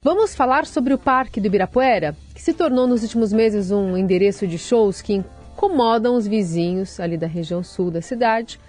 [0.00, 4.46] Vamos falar sobre o Parque do Ibirapuera, que se tornou nos últimos meses um endereço
[4.46, 8.60] de shows que incomodam os vizinhos ali da região sul da cidade.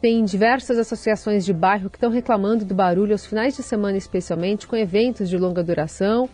[0.00, 4.66] Tem diversas associações de bairro que estão reclamando do barulho aos finais de semana, especialmente
[4.66, 6.26] com eventos de longa duração,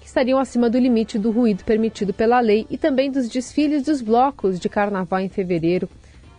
[0.00, 4.02] que estariam acima do limite do ruído permitido pela lei e também dos desfiles dos
[4.02, 5.88] blocos de carnaval em fevereiro,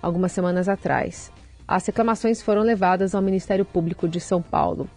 [0.01, 1.31] algumas semanas atrás.
[1.65, 4.89] As reclamações foram levadas ao Ministério Público de São Paulo.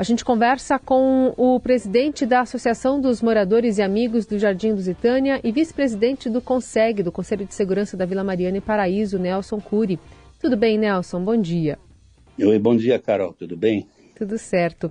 [0.00, 4.80] A gente conversa com o presidente da Associação dos Moradores e Amigos do Jardim do
[4.80, 9.60] Zitânia e vice-presidente do CONSEG, do Conselho de Segurança da Vila Mariana e Paraíso, Nelson
[9.60, 10.00] Cury.
[10.40, 11.22] Tudo bem, Nelson?
[11.22, 11.78] Bom dia.
[12.38, 13.34] Oi, bom dia, Carol.
[13.34, 13.86] Tudo bem?
[14.16, 14.90] Tudo certo.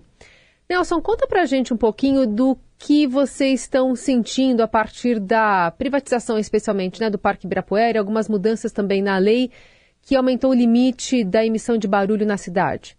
[0.70, 6.38] Nelson, conta pra gente um pouquinho do que vocês estão sentindo a partir da privatização,
[6.38, 9.50] especialmente né, do Parque Ibirapuera, algumas mudanças também na lei
[10.04, 12.96] que aumentou o limite da emissão de barulho na cidade.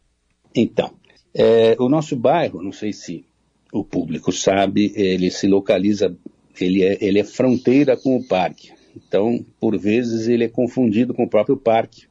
[0.52, 0.92] Então,
[1.34, 3.24] é, o nosso bairro, não sei se
[3.72, 6.16] o público sabe, ele se localiza,
[6.60, 8.72] ele é, ele é fronteira com o parque.
[8.96, 12.06] Então, por vezes, ele é confundido com o próprio parque,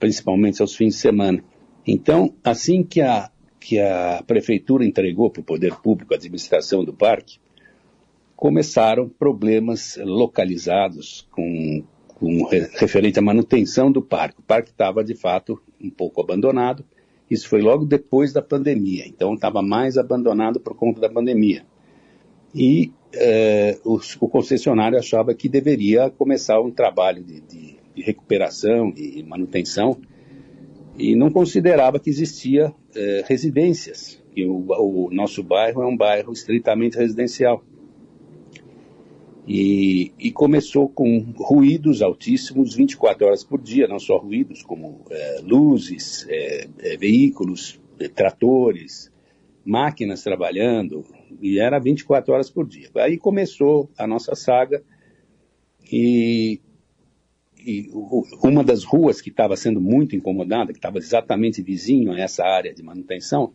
[0.00, 1.44] principalmente aos fins de semana.
[1.86, 6.92] Então, assim que a, que a prefeitura entregou para o poder público a administração do
[6.92, 7.38] parque,
[8.34, 14.40] começaram problemas localizados com, com referente à manutenção do parque.
[14.40, 16.84] O parque estava, de fato, um pouco abandonado
[17.30, 21.64] isso foi logo depois da pandemia, então estava mais abandonado por conta da pandemia.
[22.54, 28.92] E é, o, o, concessionário achava que deveria começar um trabalho de, de, de recuperação
[28.96, 29.98] e manutenção
[30.96, 34.22] e não considerava que existia é, residências.
[34.36, 37.64] E o, o nosso bairro é um bairro estritamente residencial.
[39.46, 45.40] E, e, começou com ruídos altíssimos 24 horas por dia, não só ruídos, como é,
[45.42, 49.12] luzes, é, é, veículos, é, tratores,
[49.62, 51.04] máquinas trabalhando,
[51.42, 52.88] e era 24 horas por dia.
[52.96, 54.82] Aí começou a nossa saga,
[55.92, 56.58] e,
[57.58, 57.90] e
[58.42, 62.72] uma das ruas que estava sendo muito incomodada, que estava exatamente vizinho a essa área
[62.72, 63.52] de manutenção,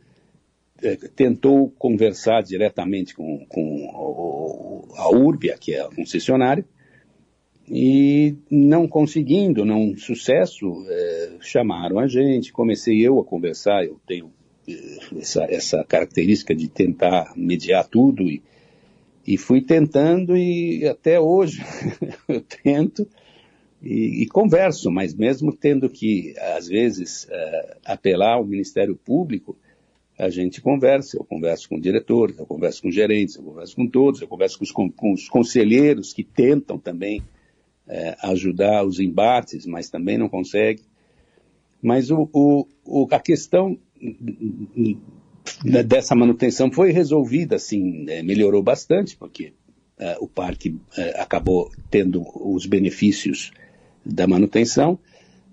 [1.16, 6.66] tentou conversar diretamente com, com a Urbia, que é a concessionária,
[7.67, 14.31] e não conseguindo, não sucesso, é, chamaram a gente, comecei eu a conversar, eu tenho
[14.68, 18.41] é, essa, essa característica de tentar mediar tudo e,
[19.25, 21.62] e fui tentando e até hoje
[22.28, 23.07] eu tento
[23.81, 29.56] e, e, converso, mas mesmo tendo que, às vezes, uh, apelar ao Ministério Público,
[30.19, 34.19] a gente conversa, eu converso com diretores, eu converso com gerentes, eu converso com todos,
[34.19, 37.24] eu converso com os, com os conselheiros que tentam também
[37.88, 40.84] é, ajudar os embates, mas também não conseguem.
[41.81, 43.80] Mas o, o, o, a questão
[45.88, 49.53] dessa manutenção foi resolvida, assim, melhorou bastante, porque
[49.97, 53.51] é, o parque é, acabou tendo os benefícios
[54.06, 55.00] da manutenção,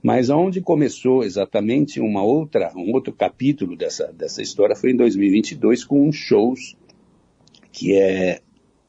[0.06, 5.84] mas onde começou exatamente uma outra, um outro capítulo dessa, dessa história foi em 2022
[5.84, 6.76] com shows
[7.72, 8.38] que é,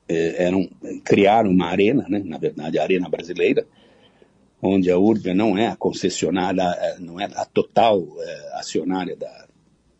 [0.07, 0.69] é, eram,
[1.03, 3.65] criaram uma arena, né, na verdade a Arena Brasileira,
[4.61, 6.63] onde a Urbia não é a concessionária,
[6.99, 9.47] não é a total é, acionária da,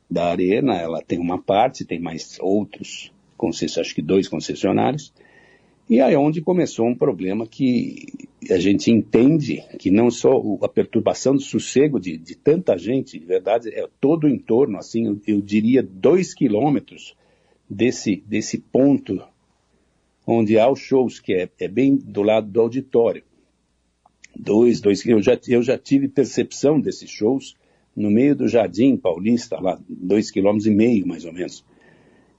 [0.08, 3.12] da arena, ela tem uma parte, tem mais outros,
[3.80, 5.12] acho que dois concessionários,
[5.90, 10.32] e aí é onde começou um problema que a gente entende que não só
[10.62, 15.06] a perturbação do sossego de, de tanta gente, de verdade, é todo o entorno, assim,
[15.06, 17.16] eu, eu diria dois quilômetros
[17.70, 19.22] desse, desse ponto
[20.26, 23.24] onde há os shows, que é, é bem do lado do auditório.
[24.36, 27.56] Dois, dois, eu já, eu já tive percepção desses shows
[27.96, 31.66] no meio do Jardim Paulista, lá, dois quilômetros e meio, mais ou menos.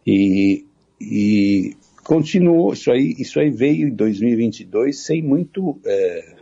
[0.06, 0.64] E,
[1.00, 1.76] e
[2.08, 6.36] continuou, isso aí, isso aí veio em 2022 sem muito é,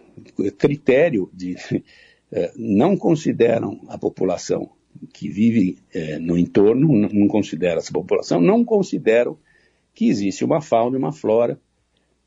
[0.57, 1.57] critério de,
[2.31, 4.71] é, não consideram a população
[5.13, 9.37] que vive é, no entorno, não, consideram essa população, não consideram
[9.93, 11.61] que existe uma fauna e uma flora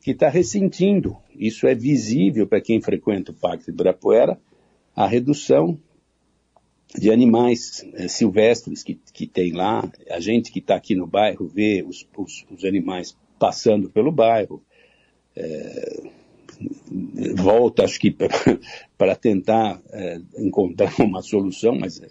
[0.01, 4.37] que está ressentindo, isso é visível para quem frequenta o Parque de Ibirapuera,
[4.93, 5.79] a redução
[6.93, 11.47] de animais é, silvestres que, que tem lá, a gente que está aqui no bairro
[11.47, 14.61] vê os, os, os animais passando pelo bairro,
[15.35, 16.03] é,
[17.35, 18.13] volta, acho que
[18.97, 22.09] para tentar é, encontrar uma solução, mas é.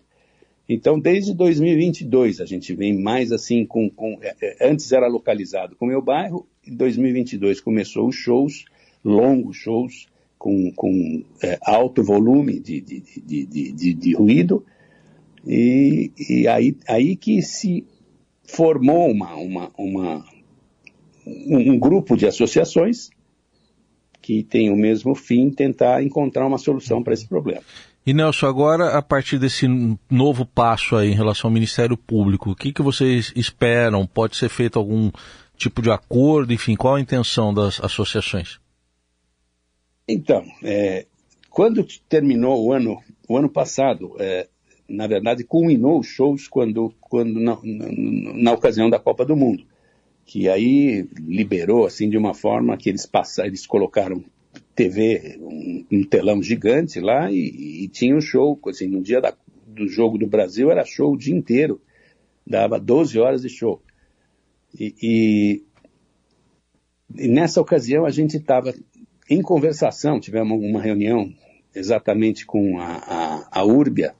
[0.68, 5.76] então desde 2022 a gente vem mais assim com, com é, é, antes era localizado
[5.76, 8.64] com o meu bairro, em 2022 começou os shows,
[9.04, 10.06] longos shows
[10.38, 14.64] com, com é, alto volume de, de, de, de, de ruído
[15.46, 17.84] e, e aí, aí que se
[18.44, 20.24] formou uma, uma, uma
[21.46, 23.10] um, grupo de associações
[24.20, 27.62] que tem o mesmo fim, tentar encontrar uma solução para esse problema.
[28.04, 29.66] E Nelson, agora a partir desse
[30.10, 34.06] novo passo aí em relação ao Ministério Público, o que, que vocês esperam?
[34.06, 35.10] Pode ser feito algum
[35.56, 36.52] tipo de acordo?
[36.52, 38.58] Enfim, qual a intenção das associações?
[40.06, 41.06] Então, é,
[41.50, 44.48] quando terminou o ano, o ano passado, é,
[44.88, 47.88] na verdade, culminou os shows quando, quando na, na,
[48.34, 49.64] na, ocasião da Copa do Mundo,
[50.28, 54.22] que aí liberou assim de uma forma que eles passaram, eles colocaram
[54.74, 59.34] TV, um, um telão gigante lá e, e tinha um show, assim, no dia da,
[59.66, 61.80] do jogo do Brasil era show o dia inteiro,
[62.46, 63.80] dava 12 horas de show.
[64.78, 65.62] E, e,
[67.16, 68.74] e nessa ocasião a gente estava
[69.30, 71.32] em conversação, tivemos uma reunião
[71.74, 74.14] exatamente com a, a, a Urbia.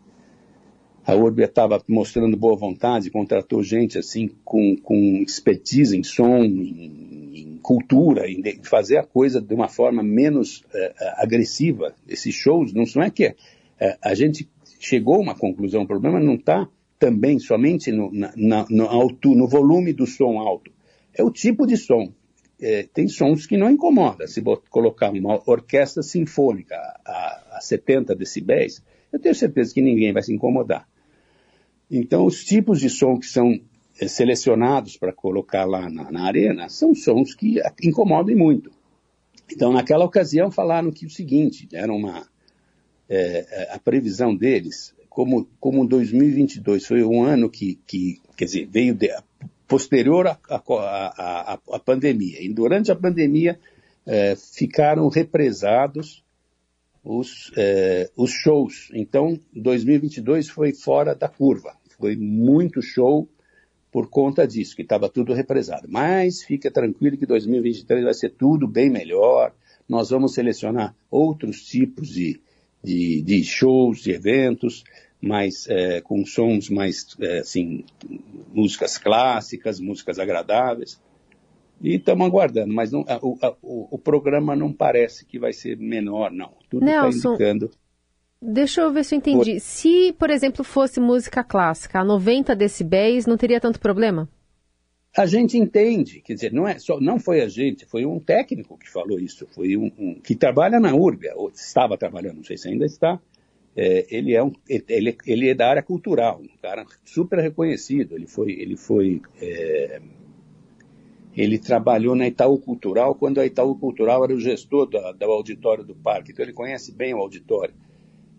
[1.09, 7.31] A Urbia estava mostrando boa vontade, contratou gente assim com, com expertise em som, em,
[7.35, 11.95] em cultura, em, fazer a coisa de uma forma menos uh, agressiva.
[12.07, 13.35] Esses shows não, não é que uh,
[14.03, 14.47] a gente
[14.79, 16.69] chegou a uma conclusão, o problema não está
[16.99, 20.71] também somente no, na, no, alto, no volume do som alto,
[21.15, 22.13] é o tipo de som
[22.61, 24.27] é, tem sons que não incomoda.
[24.27, 30.23] Se colocar uma orquestra sinfônica a, a 70 decibéis, eu tenho certeza que ninguém vai
[30.23, 30.87] se incomodar.
[31.91, 33.59] Então, os tipos de som que são
[34.01, 38.71] é, selecionados para colocar lá na, na, arena são sons que incomodam muito.
[39.51, 42.29] Então, naquela ocasião, falaram que o seguinte, era uma,
[43.09, 48.95] é, a previsão deles, como, como 2022 foi um ano que, que quer dizer, veio
[48.95, 49.11] de,
[49.67, 52.41] posterior à, pandemia.
[52.43, 53.59] E durante a pandemia
[54.07, 56.23] é, ficaram represados
[57.03, 57.51] os,
[58.17, 58.91] os shows.
[58.93, 61.78] Então, 2022 foi fora da curva.
[61.99, 63.29] Foi muito show
[63.91, 65.89] por conta disso, que estava tudo represado.
[65.89, 69.53] Mas fica tranquilo que 2023 vai ser tudo bem melhor.
[69.89, 72.41] Nós vamos selecionar outros tipos de,
[72.83, 74.85] de, de shows, de eventos
[75.21, 77.85] mais é, com sons mais é, assim
[78.53, 81.01] músicas clássicas, músicas agradáveis.
[81.81, 85.77] E estamos aguardando, mas não, a, o, a, o, programa não parece que vai ser
[85.77, 86.53] menor, não.
[86.69, 87.71] Tudo está indicando.
[88.41, 89.59] Deixa eu ver se eu entendi.
[89.59, 94.29] Se, por exemplo, fosse música clássica a 90 decibéis, não teria tanto problema?
[95.17, 98.79] A gente entende, quer dizer, não, é só, não foi a gente, foi um técnico
[98.79, 102.57] que falou isso, foi um, um que trabalha na URBA, ou estava trabalhando, não sei
[102.57, 103.19] se ainda está,
[103.81, 108.17] é, ele, é um, ele, ele é da área cultural, um cara super reconhecido.
[108.17, 110.01] Ele foi, ele foi, é,
[111.37, 115.85] ele trabalhou na Itaú Cultural quando a Itaú Cultural era o gestor do, do auditório
[115.85, 117.73] do parque, então ele conhece bem o auditório.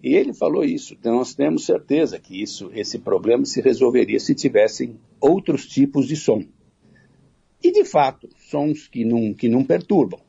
[0.01, 0.93] E ele falou isso.
[0.93, 6.15] Então nós temos certeza que isso, esse problema se resolveria se tivessem outros tipos de
[6.15, 6.43] som.
[7.61, 10.21] E de fato, sons que não, que não perturbam.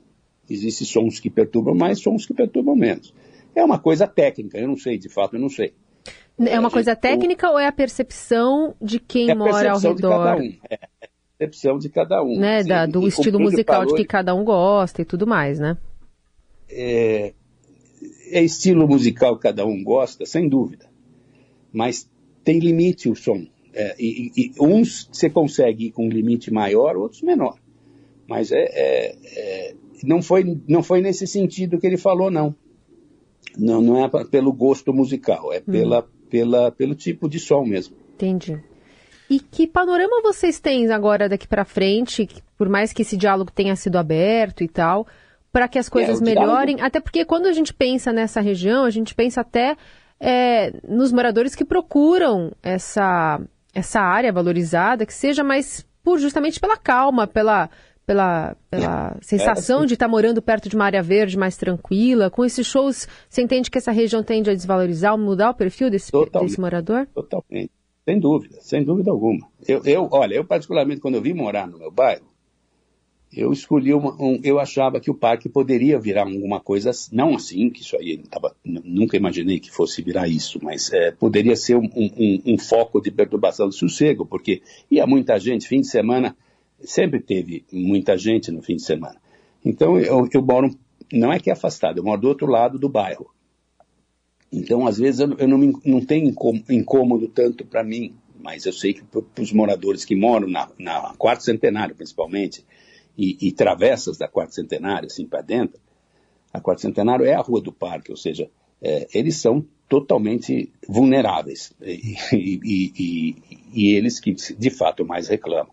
[0.49, 3.15] Existem sons que perturbam mais, sons que perturbam menos.
[3.55, 5.73] É uma coisa técnica, eu não sei, de fato, eu não sei.
[6.39, 9.95] É uma coisa técnica ou é a percepção de quem é mora ao redor?
[9.95, 10.53] De cada um.
[10.69, 11.09] É a
[11.39, 12.39] percepção de cada um.
[12.39, 12.65] Né?
[12.65, 15.77] Da, do estilo musical de que cada um gosta e tudo mais, né?
[16.69, 17.35] É,
[18.31, 20.87] é estilo musical que cada um gosta, sem dúvida.
[21.73, 22.09] Mas
[22.45, 23.47] tem limite o som.
[23.73, 27.59] É, e, e, uns você consegue ir com um limite maior, outros menor.
[28.29, 32.55] Mas é, é, é, não, foi, não foi nesse sentido que ele falou, não.
[33.59, 35.73] Não, não é pelo gosto musical, é hum.
[35.73, 37.97] pela, pela, pelo tipo de som mesmo.
[38.15, 38.61] Entendi.
[39.29, 43.77] E que panorama vocês têm agora daqui para frente, por mais que esse diálogo tenha
[43.77, 45.07] sido aberto e tal,
[45.53, 46.77] para que as é, coisas é, melhorem?
[46.77, 46.87] Diálogo...
[46.87, 49.77] Até porque quando a gente pensa nessa região, a gente pensa até
[50.19, 53.41] é, nos moradores que procuram essa,
[53.75, 57.69] essa área valorizada, que seja mais por justamente pela calma, pela
[58.11, 62.29] pela, pela é, sensação é, de estar morando perto de uma área verde mais tranquila?
[62.29, 66.11] Com esses shows, você entende que essa região tende a desvalorizar, mudar o perfil desse,
[66.43, 67.07] desse morador?
[67.15, 67.71] Totalmente.
[68.05, 69.47] Sem dúvida, sem dúvida alguma.
[69.69, 72.27] Eu, eu, olha, eu particularmente, quando eu vim morar no meu bairro,
[73.33, 77.71] eu escolhi uma, um, eu achava que o parque poderia virar alguma coisa, não assim,
[77.71, 81.89] que isso aí tava, nunca imaginei que fosse virar isso, mas é, poderia ser um,
[81.95, 86.37] um, um, foco de perturbação de sossego, porque ia muita gente, fim de semana,
[86.81, 89.17] sempre teve muita gente no fim de semana.
[89.65, 90.77] Então eu, eu moro,
[91.13, 93.31] não é que é afastado, eu moro do outro lado do bairro.
[94.53, 96.35] Então, às vezes, eu, eu não, me, não tenho
[96.69, 101.15] incômodo tanto para mim, mas eu sei que para os moradores que moram na, na
[101.17, 102.65] Quarto Centenário, principalmente,
[103.21, 105.79] e, e travessas da Quarto Centenário, assim para dentro,
[106.51, 108.51] a Quarto Centenário é a rua do parque, ou seja,
[108.81, 113.37] é, eles são totalmente vulneráveis e, e, e,
[113.75, 115.73] e, eles que de fato mais reclamam.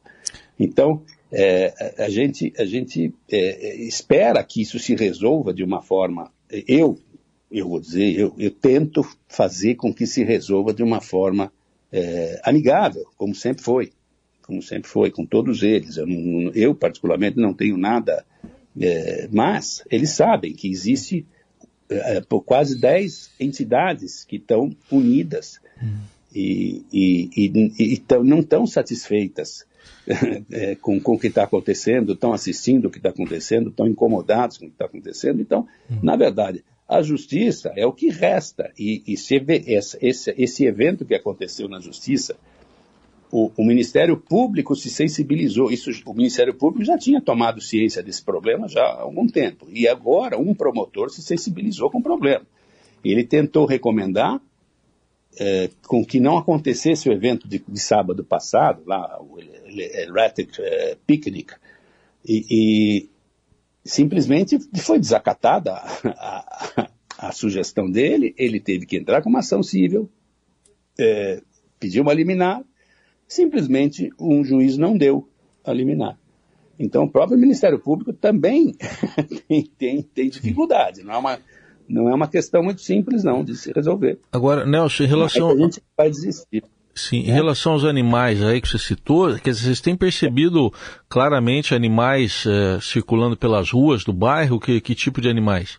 [0.59, 1.73] Então é,
[2.03, 6.29] a gente, a gente é, espera que isso se resolva de uma forma.
[6.67, 6.99] Eu,
[7.49, 11.51] eu vou dizer, eu, eu tento fazer com que se resolva de uma forma
[11.91, 13.91] é, amigável, como sempre foi,
[14.47, 15.97] como sempre foi com todos eles.
[15.97, 18.25] Eu, não, eu particularmente não tenho nada,
[18.79, 21.25] é, mas eles sabem que existe
[21.89, 25.97] é, por quase 10 entidades que estão unidas hum.
[26.33, 29.65] e, e, e, e tão, não estão satisfeitas
[30.49, 34.57] é, com, com o que está acontecendo, estão assistindo o que está acontecendo, estão incomodados
[34.57, 35.41] com o que está acontecendo.
[35.41, 35.99] Então, hum.
[36.01, 38.71] na verdade, a justiça é o que resta.
[38.79, 42.37] E, e se esse, esse, esse evento que aconteceu na justiça
[43.31, 45.71] o, o, Ministério Público se sensibilizou.
[45.71, 49.67] Isso, o Ministério Público já tinha tomado ciência desse problema já há algum tempo.
[49.69, 52.45] E agora um promotor se sensibilizou com o problema.
[53.03, 54.41] Ele tentou recomendar
[55.39, 60.97] é, com que não acontecesse o evento de, de sábado passado, lá, o Erratic é,
[61.05, 61.53] Picnic,
[62.25, 63.09] e, e,
[63.85, 69.61] simplesmente foi desacatada a, a, a, sugestão dele, ele teve que entrar com uma ação
[69.61, 70.09] civil,
[70.99, 71.41] é,
[71.79, 72.63] pediu uma liminar,
[73.27, 75.27] simplesmente um juiz não deu
[75.63, 76.17] a liminar.
[76.79, 78.75] Então, o próprio Ministério Público também
[79.47, 81.03] tem, tem, tem dificuldade.
[81.03, 81.39] Não é, uma,
[81.89, 84.19] não é uma questão muito simples, não, de se resolver.
[84.31, 85.49] Agora, Nelson, em relação.
[85.51, 86.63] a gente vai desistir.
[86.93, 90.73] Sim, em relação aos animais aí que você citou, quer dizer, vocês têm percebido
[91.07, 94.59] claramente animais é, circulando pelas ruas do bairro?
[94.59, 95.77] Que, que tipo de animais?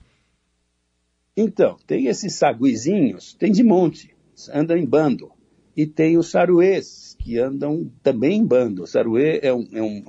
[1.37, 4.15] Então, tem esses saguizinhos, tem de monte,
[4.53, 5.31] andam em bando.
[5.79, 8.83] E tem os saruês, que andam também em bando.
[8.83, 10.03] O saruê é um, é um,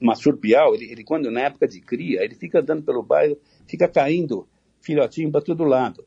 [0.00, 4.44] marsupial, ele, ele, quando na época de cria, ele fica andando pelo bairro, fica caindo
[4.80, 6.04] filhotinho para todo lado.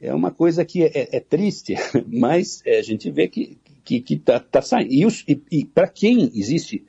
[0.00, 4.02] É uma coisa que é, é, é triste, mas é, a gente vê que que
[4.14, 4.92] está tá saindo.
[4.92, 6.84] E, e, e para quem existe,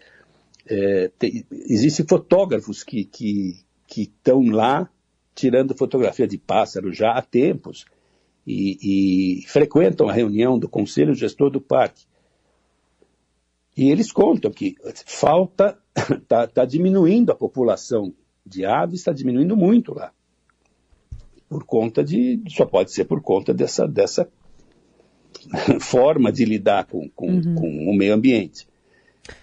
[0.66, 4.90] é, tem, existem fotógrafos que estão que, que lá
[5.36, 7.86] tirando fotografia de pássaro já há tempos
[8.48, 12.06] e, e frequentam a reunião do conselho gestor do parque.
[13.76, 14.76] E eles contam que
[15.06, 18.14] falta, está tá diminuindo a população
[18.46, 20.14] de aves, está diminuindo muito lá.
[21.50, 24.30] Por conta de, só pode ser por conta dessa, dessa
[25.82, 27.56] forma de lidar com, com, uhum.
[27.56, 28.66] com o meio ambiente.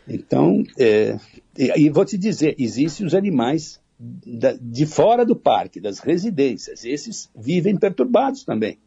[0.09, 1.19] Então, é,
[1.59, 6.87] e, e, vou te dizer, existem os animais da, de fora do parque, das residências,
[6.87, 8.79] esses vivem perturbados também.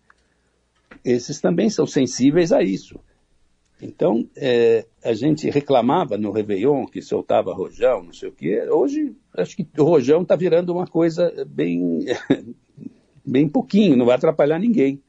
[1.08, 3.00] Esses também são sensíveis a isso.
[3.82, 8.68] Então, é, a gente reclamava no Réveillon que soltava rojão, não sei o quê.
[8.70, 12.00] Hoje, acho que o rojão está virando uma coisa bem,
[13.26, 15.02] bem pouquinho, não vai atrapalhar ninguém.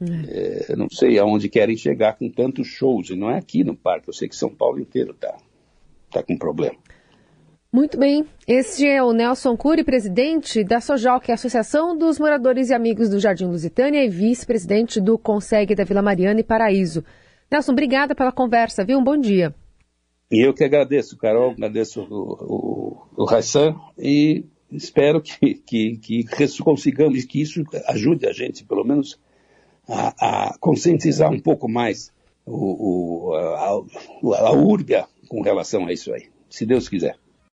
[0.00, 0.72] É.
[0.72, 4.08] É, não sei aonde querem chegar com tantos shows, e não é aqui no parque,
[4.08, 5.36] eu sei que São Paulo inteiro está
[6.10, 6.78] tá com problema.
[7.74, 8.26] Muito bem.
[8.46, 12.74] Este é o Nelson Cury, presidente da Sojal, que é a Associação dos Moradores e
[12.74, 17.02] Amigos do Jardim Lusitânia e vice-presidente do Conseg da Vila Mariana e Paraíso.
[17.50, 18.98] Nelson, obrigada pela conversa, viu?
[18.98, 19.54] Um bom dia.
[20.30, 23.26] E eu que agradeço, Carol, agradeço o, o, o
[23.96, 26.24] e espero que, que, que
[26.62, 29.18] consigamos, que isso ajude a gente, pelo menos,
[29.88, 32.12] a, a conscientizar um pouco mais
[32.44, 33.80] o, o, a,
[34.36, 37.16] a, a com relação a isso aí, se Deus quiser.